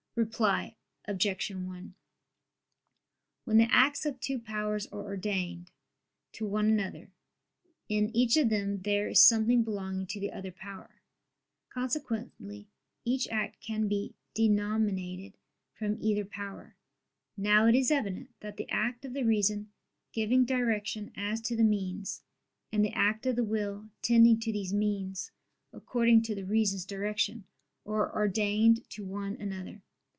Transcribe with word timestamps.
Reply 0.13 0.75
Obj. 1.05 1.49
1: 1.51 1.95
When 3.45 3.57
the 3.57 3.73
acts 3.73 4.05
of 4.05 4.19
two 4.19 4.39
powers 4.39 4.85
are 4.87 5.01
ordained 5.05 5.71
to 6.33 6.45
one 6.45 6.65
another, 6.67 7.11
in 7.87 8.13
each 8.13 8.35
of 8.35 8.49
them 8.49 8.81
there 8.81 9.07
is 9.07 9.21
something 9.23 9.63
belonging 9.63 10.05
to 10.07 10.19
the 10.19 10.29
other 10.33 10.51
power: 10.51 11.01
consequently 11.69 12.67
each 13.05 13.29
act 13.29 13.61
can 13.61 13.87
be 13.87 14.13
denominated 14.33 15.37
from 15.71 15.97
either 16.01 16.25
power. 16.25 16.75
Now 17.37 17.65
it 17.67 17.73
is 17.73 17.89
evident 17.89 18.31
that 18.41 18.57
the 18.57 18.69
act 18.69 19.05
of 19.05 19.13
the 19.13 19.23
reason 19.23 19.71
giving 20.11 20.43
direction 20.43 21.13
as 21.15 21.39
to 21.43 21.55
the 21.55 21.63
means, 21.63 22.21
and 22.69 22.83
the 22.83 22.91
act 22.93 23.25
of 23.25 23.37
the 23.37 23.45
will 23.45 23.87
tending 24.01 24.41
to 24.41 24.51
these 24.51 24.73
means 24.73 25.31
according 25.71 26.21
to 26.23 26.35
the 26.35 26.43
reason's 26.45 26.83
direction, 26.85 27.45
are 27.85 28.13
ordained 28.13 28.87
to 28.89 29.05
one 29.05 29.37
another. 29.39 29.83